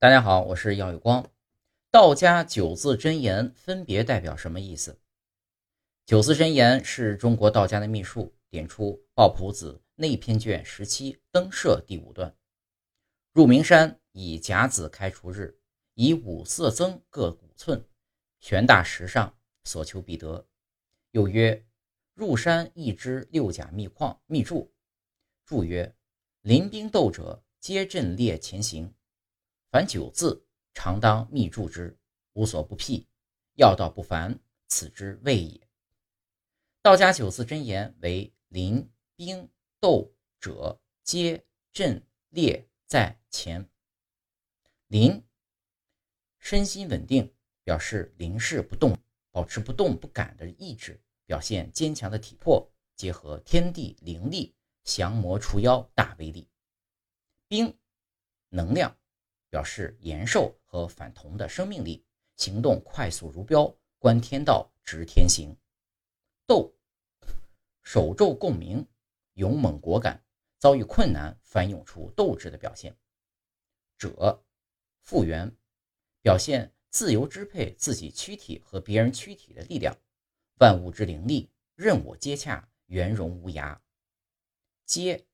[0.00, 1.28] 大家好，我是耀有光。
[1.90, 5.00] 道家九字真言分别代表什么意思？
[6.06, 12.32] 九字真言是中国道家的秘术，点出《抱朴子内篇卷十七登舍第五段：
[13.32, 15.58] 入名山，以甲子开除日，
[15.94, 17.84] 以五色增各五寸，
[18.38, 20.46] 悬大石上，所求必得。
[21.10, 21.66] 又曰：
[22.14, 24.72] 入山一支六甲密矿密柱，
[25.44, 25.92] 注曰：
[26.42, 28.94] 临兵斗者，皆阵列前行。
[29.70, 31.98] 凡九字，常当密注之，
[32.32, 33.06] 无所不辟，
[33.56, 35.68] 要道不凡，此之谓也。
[36.80, 39.46] 道家九字真言为：临、兵、
[39.78, 40.10] 斗
[40.40, 43.68] 者，皆阵列在前。
[44.86, 45.22] 临，
[46.38, 47.30] 身心稳定，
[47.62, 48.96] 表示临事不动，
[49.30, 56.48] 保持不动不敢的意志，表现坚强的体魄，结合天地灵力，降魔除妖大威力。
[57.48, 57.76] 兵，
[58.48, 58.97] 能量。
[59.50, 62.04] 表示延寿和反同的生命力，
[62.36, 65.56] 行动快速如标，观天道，执天行。
[66.46, 66.74] 斗，
[67.82, 68.86] 手咒共鸣，
[69.34, 70.22] 勇猛果敢，
[70.58, 72.96] 遭遇困难翻涌出斗志的表现。
[73.96, 74.44] 者，
[75.00, 75.56] 复原，
[76.22, 79.96] 表现自由支配自己躯体和别人躯体的力量，
[80.60, 83.78] 万物之灵力，任我接洽，圆融无涯。
[84.84, 85.26] 接，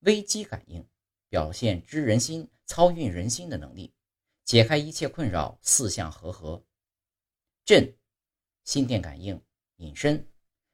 [0.00, 0.86] 危机感应，
[1.28, 2.48] 表现知人心。
[2.70, 3.92] 操运人心的能力，
[4.44, 6.64] 解开一切困扰，四象和合。
[7.64, 7.98] 震，
[8.62, 9.44] 心电感应，
[9.78, 10.24] 隐身，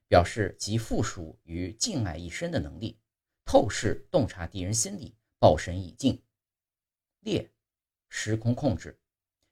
[0.06, 3.00] 表示集附属于敬爱一身的能力，
[3.47, 6.22] 透视洞察敌人心理，报神以敬。
[7.20, 7.50] 裂，
[8.11, 9.00] 时空控制，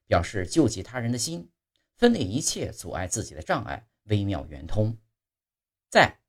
[0.07, 1.51] 表示救济他人的心，
[1.97, 4.99] 分裂一切阻碍自己的障碍，微妙圆通。
[5.89, 6.21] 在，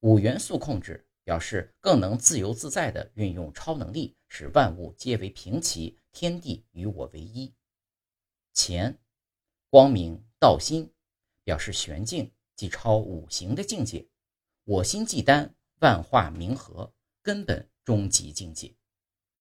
[0.00, 1.06] 五元素控制。
[1.24, 7.52] 表示更能自由自在地运用超能力，使万物皆为平齐，天地与我为一。
[8.54, 8.98] 乾，
[9.70, 10.92] 光明道心，
[11.42, 14.06] 表示玄境，即超五行的境界。
[14.64, 18.74] 我心即丹，万化冥和，根本终极境界。